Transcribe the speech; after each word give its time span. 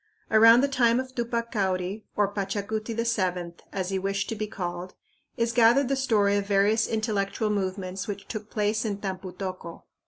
Around 0.31 0.61
the 0.61 0.79
name 0.83 0.99
of 0.99 1.13
Tupac 1.13 1.51
Cauri, 1.51 2.03
or 2.15 2.33
Pachacuti 2.33 2.95
VII, 2.95 3.63
as 3.71 3.89
he 3.89 3.99
wished 3.99 4.29
to 4.29 4.35
be 4.35 4.47
called, 4.47 4.95
is 5.37 5.53
gathered 5.53 5.89
the 5.89 5.95
story 5.95 6.35
of 6.37 6.47
various 6.47 6.87
intellectual 6.87 7.51
movements 7.51 8.07
which 8.07 8.27
took 8.27 8.49
place 8.49 8.83
in 8.83 8.97
Tampu 8.97 9.31
tocco. 9.37 9.83